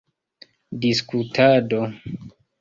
[0.81, 1.79] diskutado